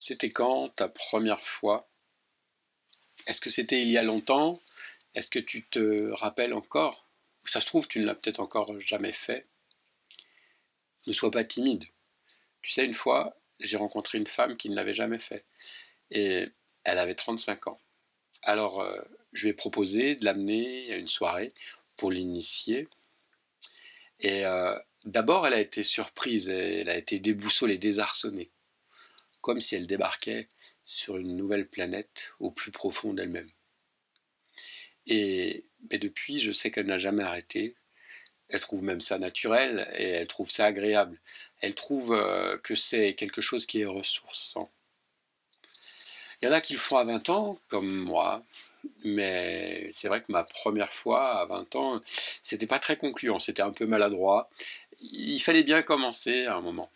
C'était 0.00 0.30
quand 0.30 0.70
ta 0.70 0.88
première 0.88 1.40
fois? 1.40 1.86
Est-ce 3.26 3.42
que 3.42 3.50
c'était 3.50 3.82
il 3.82 3.90
y 3.90 3.98
a 3.98 4.02
longtemps? 4.02 4.58
Est-ce 5.14 5.28
que 5.28 5.38
tu 5.38 5.62
te 5.62 6.10
rappelles 6.12 6.54
encore? 6.54 7.06
Ça 7.44 7.60
se 7.60 7.66
trouve, 7.66 7.86
tu 7.86 8.00
ne 8.00 8.06
l'as 8.06 8.14
peut-être 8.14 8.40
encore 8.40 8.80
jamais 8.80 9.12
fait. 9.12 9.46
Ne 11.06 11.12
sois 11.12 11.30
pas 11.30 11.44
timide. 11.44 11.84
Tu 12.62 12.70
sais, 12.70 12.86
une 12.86 12.94
fois, 12.94 13.36
j'ai 13.60 13.76
rencontré 13.76 14.16
une 14.16 14.26
femme 14.26 14.56
qui 14.56 14.70
ne 14.70 14.74
l'avait 14.74 14.94
jamais 14.94 15.18
fait. 15.18 15.44
Et 16.10 16.48
elle 16.84 16.98
avait 16.98 17.14
35 17.14 17.66
ans. 17.66 17.78
Alors, 18.42 18.80
euh, 18.80 19.02
je 19.34 19.42
lui 19.42 19.50
ai 19.50 19.54
proposé 19.54 20.14
de 20.14 20.24
l'amener 20.24 20.94
à 20.94 20.96
une 20.96 21.08
soirée 21.08 21.52
pour 21.98 22.10
l'initier. 22.10 22.88
Et 24.20 24.46
euh, 24.46 24.74
d'abord, 25.04 25.46
elle 25.46 25.54
a 25.54 25.60
été 25.60 25.84
surprise, 25.84 26.48
elle 26.48 26.88
a 26.88 26.96
été 26.96 27.18
déboussolée, 27.18 27.76
désarçonnée 27.76 28.50
comme 29.40 29.60
si 29.60 29.76
elle 29.76 29.86
débarquait 29.86 30.48
sur 30.84 31.16
une 31.16 31.36
nouvelle 31.36 31.68
planète 31.68 32.32
au 32.40 32.50
plus 32.50 32.72
profond 32.72 33.14
d'elle-même. 33.14 33.50
Et 35.06 35.64
mais 35.90 35.98
depuis, 35.98 36.38
je 36.38 36.52
sais 36.52 36.70
qu'elle 36.70 36.86
n'a 36.86 36.98
jamais 36.98 37.24
arrêté. 37.24 37.76
Elle 38.48 38.60
trouve 38.60 38.82
même 38.82 39.00
ça 39.00 39.18
naturel 39.18 39.88
et 39.96 40.08
elle 40.08 40.26
trouve 40.26 40.50
ça 40.50 40.66
agréable. 40.66 41.20
Elle 41.60 41.74
trouve 41.74 42.12
euh, 42.12 42.58
que 42.58 42.74
c'est 42.74 43.14
quelque 43.14 43.40
chose 43.40 43.66
qui 43.66 43.80
est 43.80 43.86
ressourçant. 43.86 44.70
Il 46.42 46.46
y 46.46 46.48
en 46.48 46.52
a 46.52 46.60
qui 46.60 46.72
le 46.72 46.78
font 46.78 46.96
à 46.96 47.04
20 47.04 47.28
ans, 47.28 47.58
comme 47.68 47.94
moi, 47.94 48.42
mais 49.04 49.90
c'est 49.92 50.08
vrai 50.08 50.22
que 50.22 50.32
ma 50.32 50.42
première 50.42 50.92
fois 50.92 51.40
à 51.40 51.46
20 51.46 51.76
ans, 51.76 52.00
c'était 52.42 52.66
pas 52.66 52.78
très 52.78 52.96
concluant, 52.96 53.38
c'était 53.38 53.62
un 53.62 53.72
peu 53.72 53.86
maladroit. 53.86 54.48
Il 55.00 55.38
fallait 55.40 55.64
bien 55.64 55.82
commencer 55.82 56.46
à 56.46 56.56
un 56.56 56.60
moment. 56.62 56.90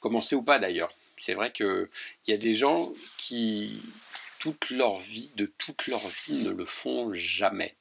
Commencer 0.00 0.36
ou 0.36 0.42
pas 0.42 0.60
d'ailleurs 0.60 0.94
c'est 1.20 1.34
vrai 1.34 1.52
qu'il 1.52 1.88
y 2.26 2.32
a 2.32 2.36
des 2.36 2.54
gens 2.54 2.92
qui, 3.18 3.82
toute 4.38 4.70
leur 4.70 5.00
vie, 5.00 5.32
de 5.36 5.46
toute 5.46 5.86
leur 5.86 6.06
vie, 6.06 6.44
ne 6.44 6.50
le 6.50 6.64
font 6.64 7.12
jamais. 7.14 7.76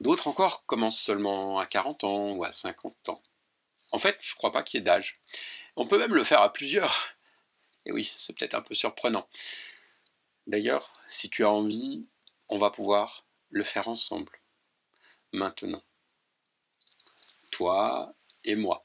D'autres 0.00 0.28
encore 0.28 0.66
commencent 0.66 1.00
seulement 1.00 1.58
à 1.58 1.66
40 1.66 2.04
ans 2.04 2.30
ou 2.32 2.44
à 2.44 2.52
50 2.52 3.08
ans. 3.08 3.22
En 3.92 3.98
fait, 3.98 4.18
je 4.20 4.32
ne 4.32 4.36
crois 4.36 4.52
pas 4.52 4.62
qu'il 4.62 4.78
y 4.78 4.80
ait 4.80 4.84
d'âge. 4.84 5.20
On 5.76 5.86
peut 5.86 5.98
même 5.98 6.14
le 6.14 6.24
faire 6.24 6.42
à 6.42 6.52
plusieurs. 6.52 7.14
Et 7.86 7.92
oui, 7.92 8.12
c'est 8.16 8.36
peut-être 8.36 8.54
un 8.54 8.62
peu 8.62 8.74
surprenant. 8.74 9.28
D'ailleurs, 10.46 10.92
si 11.08 11.30
tu 11.30 11.44
as 11.44 11.50
envie, 11.50 12.08
on 12.48 12.58
va 12.58 12.70
pouvoir 12.70 13.24
le 13.50 13.64
faire 13.64 13.88
ensemble. 13.88 14.40
Maintenant. 15.32 15.82
Toi 17.50 18.14
et 18.44 18.56
moi. 18.56 18.84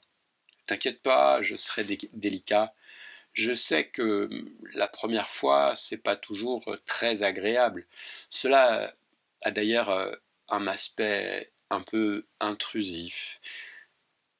T'inquiète 0.67 1.01
pas, 1.01 1.41
je 1.41 1.55
serai 1.55 1.83
délicat 1.83 2.73
je 3.33 3.53
sais 3.53 3.88
que 3.88 4.25
hum, 4.25 4.49
la 4.75 4.88
première 4.88 5.30
fois, 5.30 5.73
c'est 5.75 5.97
pas 5.97 6.16
toujours 6.16 6.67
euh, 6.69 6.81
très 6.85 7.23
agréable. 7.23 7.85
Cela 8.30 8.94
a 9.41 9.52
d'ailleurs 9.52 9.89
euh, 9.89 10.11
un 10.49 10.67
aspect 10.67 11.52
un 11.69 11.81
peu 11.81 12.25
intrusif. 12.39 13.39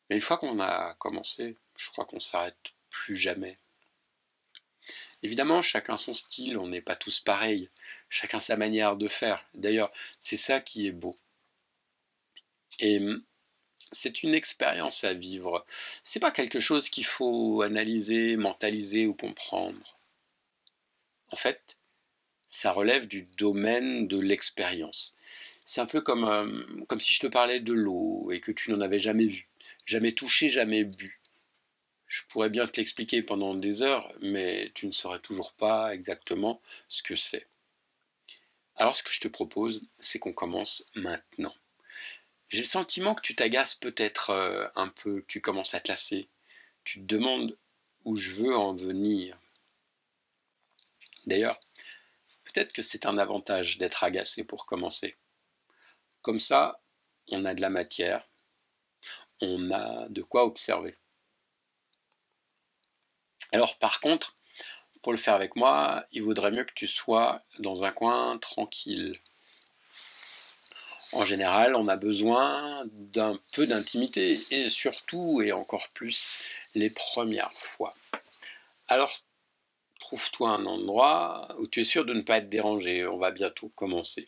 Mais 0.10 0.16
une 0.18 0.22
fois 0.22 0.38
qu'on 0.38 0.60
a 0.60 0.96
commencé, 0.96 1.56
je 1.76 1.90
crois 1.90 2.06
qu'on 2.06 2.20
s'arrête 2.20 2.74
plus 2.90 3.16
jamais. 3.16 3.58
Évidemment, 5.22 5.62
chacun 5.62 5.98
son 5.98 6.14
style, 6.14 6.58
on 6.58 6.68
n'est 6.68 6.82
pas 6.82 6.96
tous 6.96 7.20
pareils, 7.20 7.70
chacun 8.10 8.40
sa 8.40 8.58
manière 8.58 8.96
de 8.96 9.08
faire. 9.08 9.46
D'ailleurs, 9.54 9.92
c'est 10.20 10.38
ça 10.38 10.62
qui 10.62 10.88
est 10.88 10.92
beau. 10.92 11.18
Et 12.80 13.00
hum, 13.00 13.22
c'est 13.92 14.24
une 14.24 14.34
expérience 14.34 15.04
à 15.04 15.14
vivre. 15.14 15.66
C'est 16.04 16.20
pas 16.20 16.32
quelque 16.32 16.60
chose 16.60 16.90
qu'il 16.90 17.06
faut 17.06 17.62
analyser, 17.62 18.36
mentaliser 18.36 19.06
ou 19.08 19.14
comprendre. 19.14 20.00
En 21.32 21.36
fait, 21.36 21.78
ça 22.48 22.72
relève 22.72 23.08
du 23.08 23.24
domaine 23.38 24.08
de 24.08 24.20
l'expérience. 24.20 25.16
C'est 25.66 25.82
un 25.82 25.86
peu 25.86 26.02
comme, 26.02 26.24
euh, 26.26 26.84
comme 26.88 27.00
si 27.00 27.14
je 27.14 27.20
te 27.20 27.28
parlais 27.28 27.60
de 27.60 27.74
l'eau 27.74 28.32
et 28.32 28.40
que 28.40 28.52
tu 28.52 28.72
n'en 28.72 28.82
avais 28.82 29.00
jamais 29.00 29.28
vu, 29.28 29.48
jamais 29.86 30.14
touché, 30.14 30.50
jamais 30.50 30.84
bu. 30.84 31.22
Je 32.08 32.24
pourrais 32.28 32.50
bien 32.50 32.66
te 32.66 32.80
l'expliquer 32.80 33.22
pendant 33.22 33.54
des 33.54 33.84
heures, 33.84 34.12
mais 34.22 34.72
tu 34.74 34.88
ne 34.88 34.92
saurais 34.92 35.20
toujours 35.20 35.54
pas 35.54 35.94
exactement 35.94 36.60
ce 36.88 37.04
que 37.04 37.16
c'est. 37.16 37.48
Alors 38.76 38.96
ce 38.96 39.04
que 39.04 39.12
je 39.12 39.20
te 39.20 39.28
propose, 39.28 39.82
c'est 40.00 40.18
qu'on 40.18 40.34
commence 40.34 40.86
maintenant. 40.96 41.54
J'ai 42.50 42.60
le 42.60 42.66
sentiment 42.66 43.14
que 43.14 43.22
tu 43.22 43.36
t'agaces 43.36 43.76
peut-être 43.76 44.32
euh, 44.32 44.68
un 44.76 44.88
peu, 44.88 45.22
que 45.22 45.28
tu 45.28 45.40
commences 45.40 45.76
à 45.76 45.80
te 45.80 45.88
lasser. 45.90 46.28
Tu 46.84 47.00
te 47.00 47.06
demandes 47.06 47.56
où 48.06 48.16
je 48.16 48.32
veux 48.32 48.56
en 48.58 48.74
venir. 48.74 49.38
D'ailleurs, 51.28 51.60
peut-être 52.44 52.74
que 52.74 52.82
c'est 52.82 53.06
un 53.06 53.20
avantage 53.20 53.78
d'être 53.78 54.04
agacé 54.04 54.44
pour 54.44 54.66
commencer. 54.66 55.16
Comme 56.24 56.40
ça, 56.40 56.82
on 57.30 57.46
a 57.46 57.54
de 57.54 57.62
la 57.62 57.70
matière, 57.70 58.28
on 59.42 59.70
a 59.70 60.08
de 60.10 60.24
quoi 60.24 60.46
observer. 60.46 60.98
Alors 63.52 63.78
par 63.78 64.00
contre, 64.00 64.38
pour 65.04 65.12
le 65.12 65.18
faire 65.18 65.36
avec 65.36 65.56
moi, 65.56 66.04
il 66.12 66.24
vaudrait 66.24 66.52
mieux 66.52 66.64
que 66.64 66.74
tu 66.74 66.88
sois 66.88 67.38
dans 67.60 67.84
un 67.84 67.92
coin 67.92 68.38
tranquille, 68.40 69.20
en 71.14 71.26
général, 71.26 71.76
on 71.76 71.88
a 71.88 71.96
besoin 71.96 72.84
d'un 72.92 73.40
peu 73.54 73.66
d'intimité, 73.66 74.40
et 74.52 74.70
surtout, 74.70 75.42
et 75.42 75.52
encore 75.52 75.90
plus, 75.90 76.38
les 76.76 76.90
premières 76.90 77.52
fois. 77.52 77.96
Alors, 78.88 79.20
trouve-toi 80.00 80.52
un 80.52 80.66
endroit 80.66 81.48
où 81.60 81.68
tu 81.68 81.82
es 81.82 81.84
sûr 81.84 82.06
de 82.06 82.14
ne 82.14 82.22
pas 82.22 82.38
être 82.38 82.50
dérangé, 82.50 83.08
on 83.08 83.18
va 83.18 83.32
bientôt 83.32 83.70
commencer. 83.76 84.28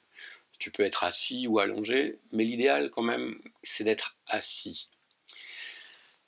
Tu 0.59 0.71
peux 0.71 0.83
être 0.83 1.03
assis 1.03 1.47
ou 1.47 1.59
allongé, 1.59 2.19
mais 2.31 2.43
l'idéal 2.43 2.89
quand 2.89 3.01
même, 3.01 3.39
c'est 3.63 3.83
d'être 3.83 4.15
assis. 4.27 4.89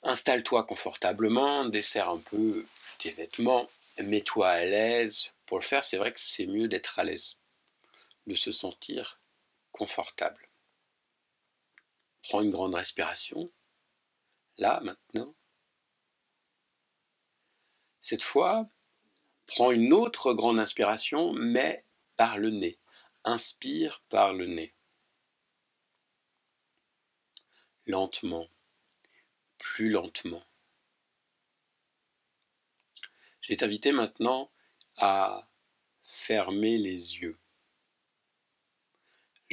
Installe-toi 0.02 0.64
confortablement, 0.64 1.64
desserre 1.64 2.10
un 2.10 2.18
peu 2.18 2.66
tes 2.98 3.12
vêtements, 3.12 3.68
mets-toi 4.02 4.48
à 4.48 4.64
l'aise. 4.64 5.30
Pour 5.46 5.58
le 5.58 5.64
faire, 5.64 5.84
c'est 5.84 5.96
vrai 5.96 6.12
que 6.12 6.20
c'est 6.20 6.46
mieux 6.46 6.68
d'être 6.68 6.98
à 6.98 7.04
l'aise, 7.04 7.36
de 8.26 8.34
se 8.34 8.52
sentir 8.52 9.18
confortable. 9.74 10.48
Prends 12.22 12.42
une 12.42 12.52
grande 12.52 12.76
respiration. 12.76 13.50
Là, 14.56 14.80
maintenant. 14.80 15.34
Cette 17.98 18.22
fois, 18.22 18.70
prends 19.46 19.72
une 19.72 19.92
autre 19.92 20.32
grande 20.32 20.60
inspiration, 20.60 21.32
mais 21.32 21.84
par 22.16 22.38
le 22.38 22.50
nez. 22.50 22.78
Inspire 23.24 24.00
par 24.08 24.32
le 24.32 24.46
nez. 24.46 24.74
Lentement, 27.86 28.48
plus 29.58 29.90
lentement. 29.90 30.42
Je 33.40 33.48
vais 33.52 33.56
t'inviter 33.56 33.90
maintenant 33.90 34.52
à 34.98 35.50
fermer 36.04 36.78
les 36.78 37.18
yeux. 37.18 37.38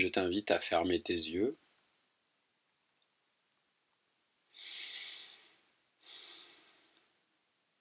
Je 0.02 0.08
t'invite 0.08 0.50
à 0.50 0.60
fermer 0.60 1.00
tes 1.00 1.14
yeux. 1.14 1.56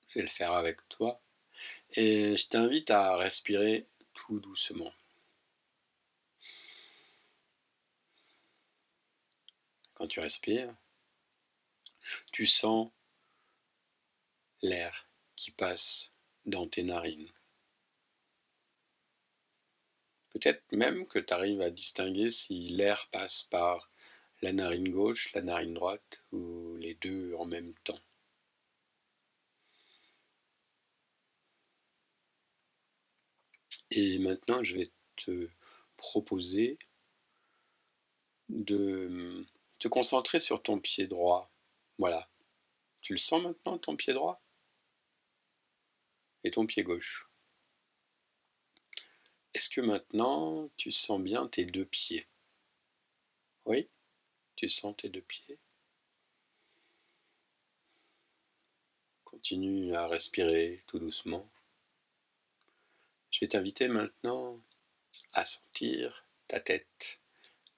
Je 0.06 0.16
vais 0.16 0.22
le 0.24 0.28
faire 0.28 0.52
avec 0.52 0.86
toi. 0.90 1.18
Et 1.92 2.36
je 2.36 2.46
t'invite 2.46 2.90
à 2.90 3.16
respirer 3.16 3.86
tout 4.12 4.38
doucement. 4.38 4.92
Quand 9.94 10.06
tu 10.06 10.20
respires, 10.20 10.76
tu 12.32 12.44
sens 12.44 12.90
l'air 14.60 15.08
qui 15.36 15.52
passe 15.52 16.12
dans 16.44 16.68
tes 16.68 16.82
narines. 16.82 17.32
Peut-être 20.40 20.72
même 20.72 21.06
que 21.06 21.18
tu 21.18 21.34
arrives 21.34 21.60
à 21.60 21.68
distinguer 21.70 22.30
si 22.30 22.70
l'air 22.70 23.08
passe 23.10 23.44
par 23.44 23.90
la 24.40 24.52
narine 24.52 24.90
gauche, 24.90 25.32
la 25.34 25.42
narine 25.42 25.74
droite 25.74 26.24
ou 26.32 26.74
les 26.76 26.94
deux 26.94 27.34
en 27.34 27.44
même 27.44 27.74
temps. 27.84 27.98
Et 33.90 34.18
maintenant, 34.18 34.62
je 34.62 34.76
vais 34.76 34.90
te 35.16 35.50
proposer 35.96 36.78
de 38.48 39.44
te 39.78 39.88
concentrer 39.88 40.40
sur 40.40 40.62
ton 40.62 40.78
pied 40.80 41.06
droit. 41.06 41.50
Voilà. 41.98 42.30
Tu 43.02 43.12
le 43.12 43.18
sens 43.18 43.42
maintenant, 43.42 43.78
ton 43.78 43.96
pied 43.96 44.14
droit? 44.14 44.40
Et 46.44 46.50
ton 46.50 46.66
pied 46.66 46.82
gauche. 46.82 47.29
Est-ce 49.60 49.68
que 49.68 49.82
maintenant 49.82 50.70
tu 50.78 50.90
sens 50.90 51.20
bien 51.20 51.46
tes 51.46 51.66
deux 51.66 51.84
pieds? 51.84 52.26
Oui? 53.66 53.90
Tu 54.56 54.70
sens 54.70 54.96
tes 54.96 55.10
deux 55.10 55.20
pieds? 55.20 55.58
Continue 59.22 59.94
à 59.94 60.08
respirer 60.08 60.82
tout 60.86 60.98
doucement. 60.98 61.46
Je 63.30 63.40
vais 63.40 63.48
t'inviter 63.48 63.88
maintenant 63.88 64.58
à 65.34 65.44
sentir 65.44 66.26
ta 66.48 66.58
tête. 66.58 67.20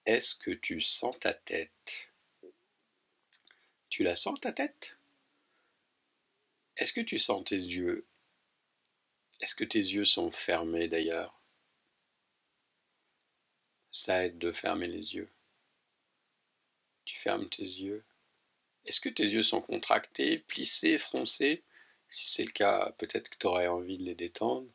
Est-ce 0.06 0.36
que 0.36 0.52
tu 0.52 0.80
sens 0.80 1.18
ta 1.18 1.34
tête? 1.34 2.12
Tu 3.88 4.04
la 4.04 4.14
sens 4.14 4.38
ta 4.38 4.52
tête? 4.52 4.98
Est-ce 6.76 6.92
que 6.92 7.00
tu 7.00 7.18
sens 7.18 7.42
tes 7.42 7.56
yeux? 7.56 8.06
Est-ce 9.40 9.56
que 9.56 9.64
tes 9.64 9.80
yeux 9.80 10.04
sont 10.04 10.30
fermés 10.30 10.86
d'ailleurs? 10.86 11.41
Ça 13.92 14.24
aide 14.24 14.38
de 14.38 14.52
fermer 14.52 14.88
les 14.88 15.14
yeux. 15.14 15.30
Tu 17.04 17.16
fermes 17.16 17.48
tes 17.48 17.62
yeux. 17.62 18.02
Est-ce 18.86 19.00
que 19.00 19.10
tes 19.10 19.26
yeux 19.26 19.42
sont 19.42 19.60
contractés, 19.60 20.38
plissés, 20.38 20.98
froncés? 20.98 21.62
Si 22.08 22.26
c'est 22.32 22.44
le 22.44 22.52
cas, 22.52 22.92
peut-être 22.98 23.28
que 23.28 23.36
tu 23.36 23.46
aurais 23.46 23.68
envie 23.68 23.98
de 23.98 24.04
les 24.04 24.14
détendre. 24.14 24.68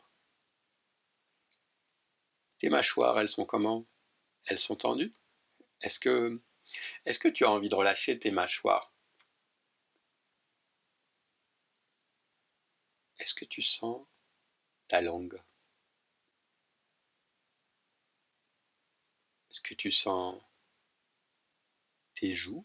Tes 2.59 2.69
mâchoires, 2.69 3.19
elles 3.19 3.29
sont 3.29 3.45
comment? 3.45 3.85
Elles 4.45 4.59
sont 4.59 4.75
tendues? 4.75 5.13
Est-ce 5.81 5.99
que, 5.99 6.39
que 7.05 7.27
tu 7.27 7.43
as 7.43 7.51
envie 7.51 7.69
de 7.69 7.75
relâcher 7.75 8.17
tes 8.19 8.31
mâchoires? 8.31 8.91
Est-ce 13.19 13.33
que 13.33 13.45
tu 13.45 13.63
sens 13.63 14.05
ta 14.87 15.01
langue? 15.01 15.41
Est-ce 19.57 19.63
que 19.63 19.73
tu 19.73 19.89
sens 19.89 20.39
tes 22.13 22.31
joues. 22.31 22.63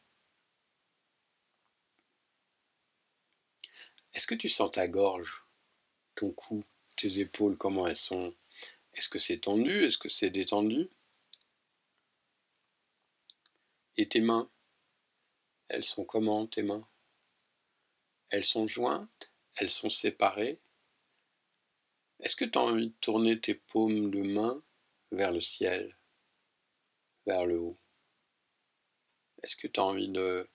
Est-ce 4.13 4.27
que 4.27 4.35
tu 4.35 4.51
sens 4.51 4.73
ta 4.73 4.89
gorge, 4.89 5.47
ton 6.15 6.33
cou, 6.33 6.63
tes 6.97 7.21
épaules, 7.21 7.57
comment 7.57 7.87
elles 7.87 7.97
sont? 7.97 8.35
Est-ce 8.93 9.09
que 9.09 9.19
c'est 9.19 9.39
tendu? 9.39 9.85
Est-ce 9.85 9.97
que 9.97 10.11
c'est 10.11 10.29
détendu? 10.29 10.87
Et 13.97 14.07
tes 14.07 14.21
mains 14.21 14.51
Elles 15.69 15.85
sont 15.85 16.05
comment 16.05 16.47
tes 16.47 16.63
mains? 16.63 16.87
Elles 18.29 18.45
sont 18.45 18.69
jointes? 18.69 19.33
Elles 19.57 19.71
sont 19.71 19.89
séparées? 19.89 20.59
Est-ce 22.21 22.37
que 22.37 22.45
tu 22.45 22.59
as 22.59 22.63
envie 22.63 22.89
de 22.89 22.97
tourner 23.01 23.41
tes 23.41 23.55
paumes 23.55 24.11
de 24.11 24.21
main 24.21 24.63
vers 25.11 25.33
le 25.33 25.41
ciel, 25.41 25.97
vers 27.27 27.47
le 27.47 27.59
haut. 27.59 27.79
Est-ce 29.43 29.57
que 29.57 29.67
tu 29.67 29.81
as 29.81 29.85
envie 29.85 30.09
de 30.09 30.49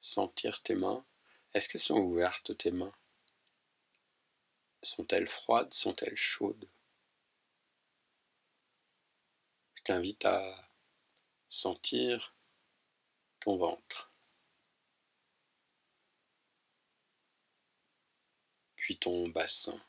sentir 0.00 0.62
tes 0.62 0.74
mains? 0.74 1.04
Est-ce 1.54 1.68
qu'elles 1.68 1.80
sont 1.80 1.98
ouvertes 1.98 2.56
tes 2.56 2.70
mains? 2.70 2.92
Sont-elles 4.82 5.28
froides? 5.28 5.72
Sont-elles 5.74 6.16
chaudes? 6.16 6.68
Je 9.74 9.82
t'invite 9.82 10.24
à 10.24 10.70
sentir 11.48 12.34
ton 13.40 13.56
ventre. 13.56 14.10
Puis 18.76 18.96
ton 18.98 19.28
bassin. 19.28 19.80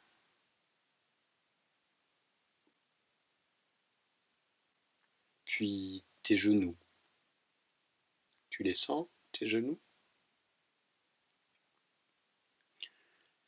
Puis 5.46 6.04
tes 6.24 6.38
genoux. 6.38 6.78
Tu 8.50 8.64
les 8.64 8.74
sens, 8.74 9.08
tes 9.34 9.46
genoux? 9.46 9.80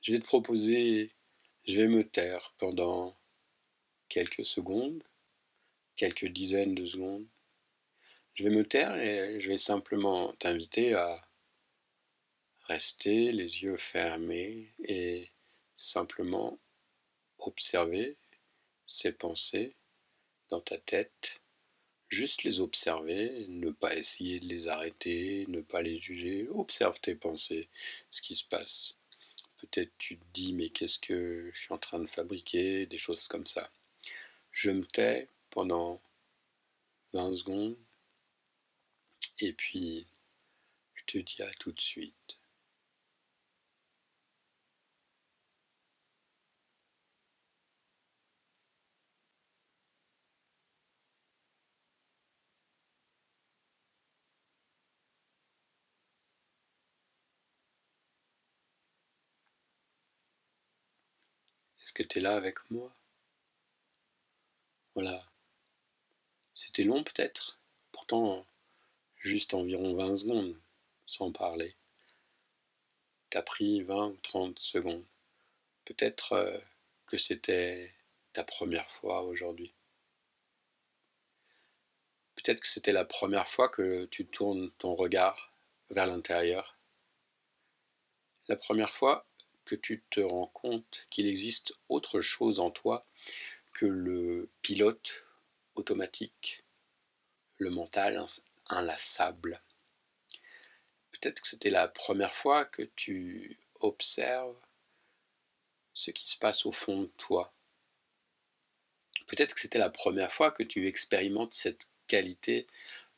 Je 0.02 0.12
vais 0.12 0.20
te 0.20 0.26
proposer, 0.26 1.12
je 1.68 1.78
vais 1.78 1.88
me 1.88 2.08
taire 2.08 2.54
pendant 2.58 3.18
quelques 4.10 4.46
secondes, 4.46 5.04
quelques 5.96 6.28
dizaines 6.28 6.76
de 6.76 6.86
secondes. 6.86 7.28
Je 8.36 8.44
vais 8.44 8.56
me 8.56 8.68
taire 8.68 8.96
et 8.98 9.40
je 9.40 9.48
vais 9.50 9.58
simplement 9.58 10.34
t'inviter 10.34 10.94
à 10.94 11.28
rester 12.66 13.32
les 13.32 13.64
yeux 13.64 13.78
fermés 13.78 14.74
et 14.84 15.32
simplement 15.76 16.60
observer 17.40 18.18
ces 18.86 19.12
pensées 19.12 19.76
dans 20.50 20.62
ta 20.62 20.78
tête 20.78 21.42
Juste 22.10 22.44
les 22.44 22.60
observer, 22.60 23.46
ne 23.48 23.72
pas 23.72 23.96
essayer 23.96 24.40
de 24.40 24.46
les 24.46 24.68
arrêter, 24.68 25.46
ne 25.48 25.62
pas 25.62 25.82
les 25.82 25.98
juger. 25.98 26.48
Observe 26.50 27.00
tes 27.00 27.16
pensées, 27.16 27.68
ce 28.12 28.22
qui 28.22 28.36
se 28.36 28.46
passe. 28.46 28.96
Peut-être 29.58 29.92
tu 29.98 30.18
te 30.18 30.26
dis 30.34 30.54
mais 30.54 30.70
qu'est-ce 30.70 31.00
que 31.00 31.50
je 31.54 31.60
suis 31.60 31.74
en 31.74 31.78
train 31.78 32.00
de 32.00 32.08
fabriquer, 32.08 32.86
des 32.86 32.98
choses 32.98 33.28
comme 33.28 33.48
ça. 33.48 33.70
Je 34.52 34.70
me 34.72 34.86
tais 34.86 35.30
pendant 35.50 36.00
20 37.14 37.38
secondes 37.38 37.78
et 39.40 39.54
puis 39.54 40.08
je 40.94 41.04
te 41.06 41.18
dis 41.18 41.42
à 41.42 41.52
tout 41.60 41.72
de 41.72 41.82
suite. 41.82 42.38
Que 61.96 62.04
tu 62.04 62.20
es 62.20 62.22
là 62.22 62.36
avec 62.36 62.60
moi 62.70 62.94
Voilà. 64.94 65.26
C'était 66.54 66.84
long 66.84 67.04
peut-être, 67.04 67.60
pourtant 67.92 68.46
juste 69.18 69.54
environ 69.54 69.96
20 69.96 70.16
secondes, 70.18 70.60
sans 71.06 71.32
parler. 71.32 71.76
T'as 73.30 73.42
pris 73.42 73.82
20 73.82 74.08
ou 74.08 74.18
30 74.18 74.60
secondes. 74.60 75.06
Peut-être 75.86 76.34
euh, 76.34 76.58
que 77.06 77.18
c'était 77.18 77.92
ta 78.34 78.44
première 78.44 78.90
fois 78.90 79.24
aujourd'hui. 79.24 79.74
Peut-être 82.36 82.60
que 82.62 82.68
c'était 82.68 82.92
la 82.92 83.06
première 83.06 83.48
fois 83.48 83.70
que 83.70 84.06
tu 84.06 84.26
tournes 84.26 84.70
ton 84.78 84.94
regard 84.96 85.52
vers 85.90 86.08
l'intérieur. 86.08 86.78
La 88.48 88.58
première 88.58 88.90
fois 88.90 89.26
que 89.66 89.76
tu 89.76 90.04
te 90.10 90.22
rends 90.22 90.48
compte 90.48 91.08
qu'il 91.10 91.28
existe 91.28 91.74
autre 91.90 92.22
chose 92.22 92.60
en 92.60 92.72
toi 92.72 93.02
que 93.74 93.86
le 93.86 94.50
pilote 94.62 95.26
automatique, 95.76 96.64
le 97.58 97.70
mental 97.70 98.24
inlassable. 98.68 99.62
Peut-être 101.12 101.42
que 101.42 101.48
c'était 101.48 101.70
la 101.70 101.88
première 101.88 102.34
fois 102.34 102.66
que 102.66 102.84
tu 102.84 103.58
observes 103.82 104.58
ce 105.94 106.12
qui 106.12 106.28
se 106.30 106.38
passe 106.38 106.66
au 106.66 106.72
fond 106.72 107.04
de 107.04 107.12
toi. 107.18 107.54
Peut-être 109.28 109.56
que 109.56 109.60
c'était 109.60 109.80
la 109.80 109.90
première 109.90 110.32
fois 110.32 110.52
que 110.52 110.64
tu 110.64 110.88
expérimentes 110.88 111.54
cette 111.54 111.88
qualité 112.08 112.68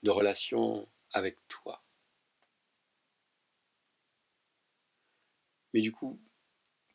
de 0.03 0.12
relation 0.12 0.88
avec 1.13 1.36
toi. 1.48 1.83
Mais 5.74 5.81
du 5.81 5.91
coup, 5.91 6.19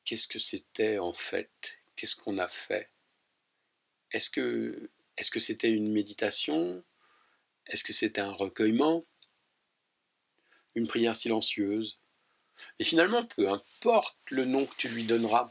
qu'est-ce 0.04 0.28
que 0.28 0.38
c'était 0.38 0.98
en 0.98 1.12
fait? 1.12 1.78
Qu'est-ce 1.96 2.16
qu'on 2.16 2.38
a 2.38 2.48
fait? 2.48 2.90
Est-ce 4.12 4.30
que 4.30 4.90
est-ce 5.16 5.30
que 5.30 5.40
c'était 5.40 5.70
une 5.70 5.92
méditation? 5.92 6.82
Est-ce 7.66 7.84
que 7.84 7.92
c'était 7.92 8.20
un 8.20 8.32
recueillement? 8.32 9.04
Une 10.74 10.88
prière 10.88 11.14
silencieuse? 11.14 11.98
Et 12.78 12.84
finalement, 12.84 13.24
peu 13.24 13.50
importe 13.50 14.18
le 14.30 14.44
nom 14.44 14.66
que 14.66 14.76
tu 14.76 14.88
lui 14.88 15.04
donneras, 15.04 15.50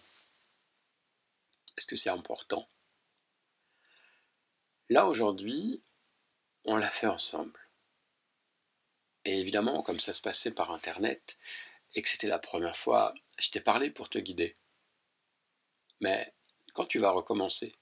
est-ce 1.78 1.86
que 1.86 1.96
c'est 1.96 2.10
important? 2.10 2.68
Là 4.90 5.06
aujourd'hui, 5.06 5.82
on 6.66 6.76
l'a 6.76 6.90
fait 6.90 7.08
ensemble. 7.08 7.60
Et 9.26 9.40
évidemment, 9.40 9.84
comme 9.84 10.00
ça 10.00 10.14
se 10.14 10.22
passait 10.22 10.52
par 10.52 10.72
Internet, 10.72 11.38
et 11.96 12.02
que 12.02 12.10
c'était 12.10 12.28
la 12.28 12.40
première 12.40 12.76
fois, 12.76 13.14
je 13.40 13.50
t'ai 13.50 13.62
parlé 13.62 13.90
pour 13.90 14.10
te 14.10 14.18
guider. 14.18 14.56
Mais 16.00 16.34
quand 16.74 16.86
tu 16.86 17.00
vas 17.00 17.12
recommencer, 17.12 17.76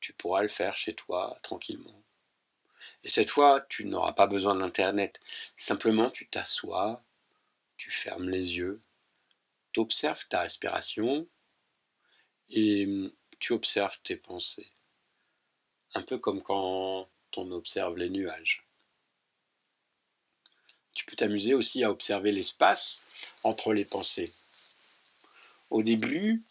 tu 0.00 0.12
pourras 0.12 0.42
le 0.42 0.48
faire 0.48 0.76
chez 0.76 0.94
toi 0.94 1.38
tranquillement. 1.42 2.02
Et 3.02 3.08
cette 3.08 3.30
fois, 3.30 3.62
tu 3.68 3.86
n'auras 3.86 4.12
pas 4.12 4.26
besoin 4.26 4.54
d'Internet. 4.54 5.20
Simplement, 5.56 6.10
tu 6.10 6.26
t'assois, 6.26 7.02
tu 7.76 7.90
fermes 7.90 8.28
les 8.28 8.56
yeux, 8.56 8.80
tu 9.72 9.80
observes 9.80 10.26
ta 10.28 10.40
respiration 10.40 11.26
et 12.50 12.86
tu 13.38 13.52
observes 13.52 13.98
tes 14.02 14.16
pensées. 14.16 14.70
Un 15.94 16.02
peu 16.02 16.18
comme 16.18 16.42
quand 16.42 17.08
on 17.36 17.50
observe 17.50 17.96
les 17.96 18.10
nuages. 18.10 18.64
Tu 20.94 21.04
peux 21.04 21.16
t'amuser 21.16 21.54
aussi 21.54 21.82
à 21.82 21.90
observer 21.90 22.30
l'espace 22.30 23.02
entre 23.44 23.72
les 23.72 23.84
pensées. 23.84 24.32
Au 25.70 25.82
début, 25.82 26.42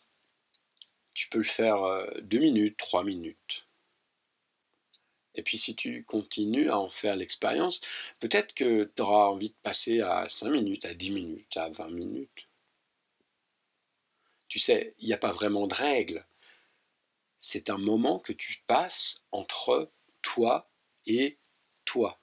Tu 1.16 1.28
peux 1.28 1.40
le 1.40 1.44
faire 1.44 1.82
euh, 1.84 2.06
deux 2.22 2.38
minutes, 2.38 2.78
trois 2.78 3.04
minutes. 3.04 3.66
Et 5.36 5.44
puis 5.44 5.60
si 5.60 5.76
tu 5.76 6.04
continues 6.06 6.72
à 6.72 6.80
en 6.80 6.90
faire 6.90 7.16
l'expérience, 7.16 7.82
peut-être 8.20 8.56
que 8.56 8.92
tu 8.96 9.02
auras 9.04 9.26
envie 9.28 9.50
de 9.50 9.56
passer 9.62 10.02
à 10.02 10.28
5 10.28 10.50
minutes, 10.50 10.86
à 10.86 10.96
10 10.96 11.12
minutes, 11.12 11.56
à 11.58 11.70
20 11.70 11.90
minutes. 11.92 12.48
Tu 14.48 14.58
sais, 14.58 14.96
il 15.00 15.08
n'y 15.08 15.14
a 15.14 15.18
pas 15.18 15.34
vraiment 15.34 15.68
de 15.68 15.74
règle. 15.74 16.26
C'est 17.38 17.70
un 17.70 17.78
moment 17.78 18.18
que 18.18 18.34
tu 18.34 18.64
passes 18.66 19.24
entre 19.32 19.92
toi 20.24 20.68
et 21.06 21.38
toi. 21.86 22.20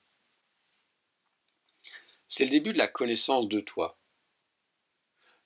C'est 2.28 2.44
le 2.44 2.50
début 2.50 2.72
de 2.72 2.78
la 2.78 2.88
connaissance 2.88 3.46
de 3.46 3.60
toi. 3.60 3.99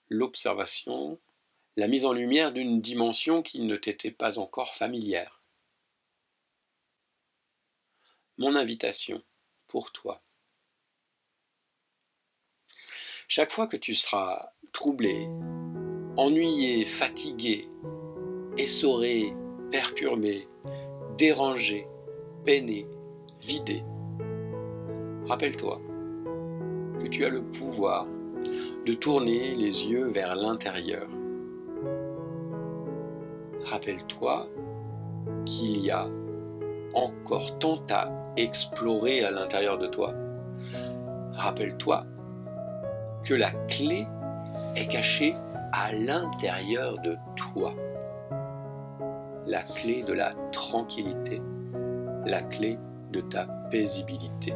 L'observation, 0.08 1.18
la 1.76 1.88
mise 1.88 2.04
en 2.04 2.12
lumière 2.12 2.52
d'une 2.52 2.80
dimension 2.80 3.42
qui 3.42 3.60
ne 3.60 3.76
t'était 3.76 4.10
pas 4.10 4.38
encore 4.38 4.74
familière. 4.74 5.42
Mon 8.38 8.56
invitation 8.56 9.22
pour 9.66 9.92
toi. 9.92 10.22
Chaque 13.28 13.50
fois 13.50 13.66
que 13.66 13.76
tu 13.76 13.94
seras 13.94 14.52
troublé, 14.72 15.28
ennuyé, 16.16 16.84
fatigué, 16.84 17.68
essoré, 18.58 19.34
perturbé, 19.70 20.46
dérangé, 21.16 21.88
peiné, 22.44 22.86
vidé, 23.40 23.82
rappelle-toi 25.26 25.80
que 27.00 27.06
tu 27.08 27.24
as 27.24 27.30
le 27.30 27.42
pouvoir 27.50 28.06
de 28.86 28.92
tourner 28.92 29.54
les 29.56 29.86
yeux 29.86 30.08
vers 30.08 30.34
l'intérieur. 30.34 31.08
Rappelle-toi 33.64 34.46
qu'il 35.46 35.78
y 35.78 35.90
a 35.90 36.06
encore 36.94 37.58
tant 37.58 37.82
à 37.90 38.08
explorer 38.36 39.24
à 39.24 39.30
l'intérieur 39.30 39.78
de 39.78 39.86
toi. 39.86 40.12
Rappelle-toi 41.32 42.04
que 43.24 43.34
la 43.34 43.50
clé 43.68 44.06
est 44.76 44.86
cachée 44.86 45.34
à 45.72 45.92
l'intérieur 45.92 46.98
de 47.00 47.16
toi. 47.36 47.74
La 49.46 49.62
clé 49.62 50.02
de 50.02 50.12
la 50.12 50.32
tranquillité, 50.52 51.42
la 52.24 52.42
clé 52.42 52.78
de 53.12 53.20
ta 53.20 53.46
paisibilité. 53.70 54.54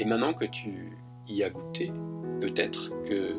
Et 0.00 0.04
maintenant 0.04 0.32
que 0.32 0.44
tu 0.44 0.98
y 1.28 1.42
as 1.42 1.50
goûté, 1.50 1.92
peut-être 2.40 2.90
que 3.02 3.34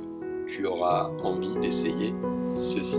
tu 0.48 0.66
auras 0.66 1.10
envie 1.24 1.56
d'essayer 1.60 2.14
ceci. 2.58 2.98